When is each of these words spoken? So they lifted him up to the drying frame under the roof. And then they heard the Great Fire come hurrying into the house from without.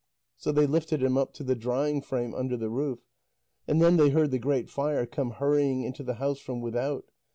So 0.35 0.51
they 0.51 0.65
lifted 0.65 1.03
him 1.03 1.15
up 1.15 1.31
to 1.35 1.43
the 1.43 1.53
drying 1.55 2.01
frame 2.01 2.33
under 2.33 2.57
the 2.57 2.71
roof. 2.71 3.01
And 3.67 3.79
then 3.79 3.97
they 3.97 4.09
heard 4.09 4.31
the 4.31 4.39
Great 4.39 4.67
Fire 4.67 5.05
come 5.05 5.29
hurrying 5.29 5.83
into 5.83 6.01
the 6.01 6.15
house 6.15 6.39
from 6.39 6.59
without. 6.59 7.05